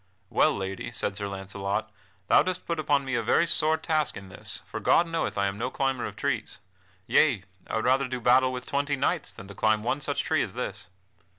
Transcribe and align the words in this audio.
"Well, 0.31 0.57
Lady," 0.57 0.91
said 0.91 1.15
Sir 1.15 1.27
Launcelot, 1.27 1.91
"thou 2.27 2.41
dost 2.41 2.65
put 2.65 2.79
upon 2.79 3.05
me 3.05 3.13
a 3.13 3.21
very 3.21 3.45
sore 3.45 3.77
task 3.77 4.17
in 4.17 4.29
this, 4.29 4.63
for 4.65 4.79
God 4.79 5.05
knoweth 5.07 5.37
I 5.37 5.45
am 5.45 5.59
no 5.59 5.69
climber 5.69 6.05
of 6.07 6.15
trees. 6.15 6.59
Yea, 7.05 7.43
I 7.67 7.75
would 7.75 7.85
rather 7.85 8.07
do 8.07 8.19
battle 8.19 8.51
with 8.51 8.65
twenty 8.65 8.95
knights 8.95 9.31
than 9.31 9.47
to 9.47 9.53
climb 9.53 9.83
one 9.83 10.01
such 10.01 10.23
tree 10.23 10.41
as 10.41 10.55
this. 10.55 10.87